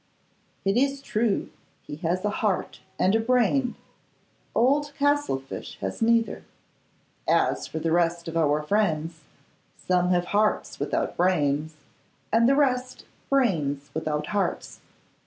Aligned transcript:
'It 0.65 0.75
is 0.77 0.99
true, 0.99 1.51
he 1.83 1.97
has 1.97 2.25
a 2.25 2.31
heart 2.41 2.79
and 2.97 3.13
a 3.13 3.19
brain. 3.19 3.75
Old 4.55 4.93
Castlefyshe 4.97 5.75
has 5.77 6.01
neither. 6.01 6.43
As 7.29 7.67
for 7.67 7.77
the 7.77 7.91
rest 7.91 8.27
of 8.27 8.35
our 8.35 8.63
friends, 8.63 9.19
some 9.77 10.09
have 10.09 10.25
hearts 10.33 10.79
without 10.79 11.15
brains, 11.15 11.75
and 12.33 12.49
the 12.49 12.55
rest 12.55 13.05
brains 13.29 13.91
without 13.93 14.25
hearts. 14.33 14.79